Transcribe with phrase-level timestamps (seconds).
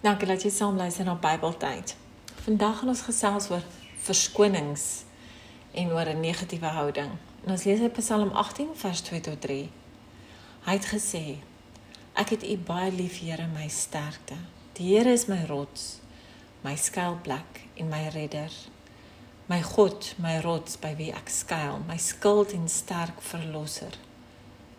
[0.00, 1.90] Dankie dat jy saam luister na Bybeltyd.
[2.40, 3.64] Vandag gaan ons gesels oor
[4.00, 4.84] verskonings
[5.76, 7.10] en oor 'n negatiewe houding.
[7.44, 9.70] En ons lees uit Psalm 18 vers 2 tot 3.
[10.64, 11.36] Hy het gesê:
[12.12, 14.34] Ek het U baie lief, Here, my sterkte.
[14.72, 15.98] Die Here is my rots,
[16.60, 18.50] my skuilplek en my redder.
[19.46, 23.98] My God, my rots by wie ek skuil, my skild en sterk verlosser,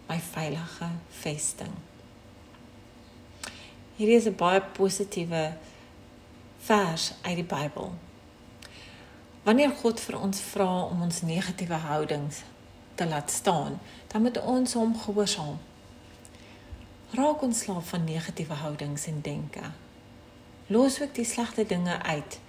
[0.08, 1.91] my veilige vesting.
[4.02, 5.54] Hierdie is 'n baie positiewe
[6.57, 7.93] vers uit die Bybel.
[9.43, 12.42] Wanneer God vir ons vra om ons negatiewe houdings
[12.95, 15.59] te laat staan, dan moet ons hom gehoorsaam.
[17.11, 19.71] Raak ons slaaf van negatiewe houdings en denke.
[20.68, 22.39] Los ook die slegte dinge uit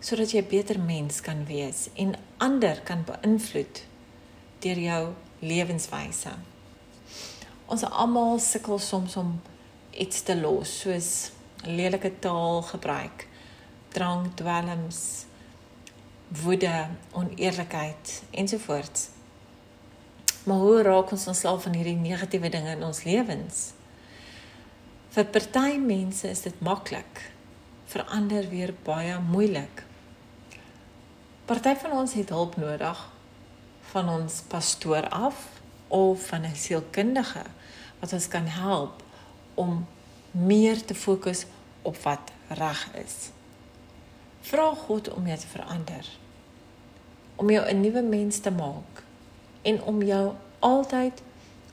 [0.00, 3.86] sodat jy 'n beter mens kan wees en ander kan beïnvloed
[4.58, 6.30] deur jou lewenswyse.
[7.66, 9.40] Ons almal sukkel soms om
[9.92, 11.08] iets te los soos
[11.64, 13.26] lelike taal gebruik,
[13.92, 15.26] drank, dwelms,
[16.42, 19.08] woede, oneerlikheid ensovoorts.
[20.44, 23.72] Maar hoe raak ons ontslaaf van hierdie negatiewe dinge in ons lewens?
[25.12, 27.20] Vir party mense is dit maklik,
[27.92, 29.84] vir ander weer baie moeilik.
[31.46, 33.08] Party van ons het hulp nodig
[33.92, 35.36] van ons pastoor af
[35.92, 37.44] of van 'n sielkundige
[38.00, 39.02] wat ons kan help
[39.54, 39.86] om
[40.30, 41.44] meer te fokus
[41.82, 43.30] op wat reg is.
[44.40, 46.08] Vra God om jou te verander.
[47.36, 49.04] Om jou 'n nuwe mens te maak
[49.62, 51.22] en om jou altyd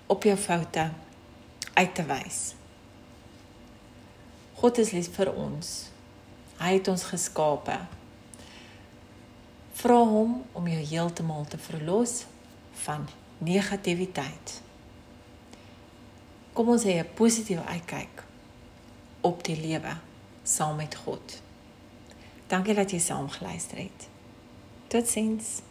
[0.05, 0.91] op jou foute
[1.73, 2.53] uit te wys.
[4.53, 5.89] God is lief vir ons.
[6.57, 7.77] Hy het ons geskape.
[9.73, 12.25] Vra hom om jou heeltemal te verlos
[12.71, 13.07] van
[13.37, 14.61] negativiteit
[16.59, 18.23] kom ons hê 'n positiewe uitkyk
[19.21, 19.93] op die lewe
[20.43, 21.41] saam met God.
[22.47, 24.07] Dankie dat jy saam geluister het.
[24.87, 25.61] Totsiens.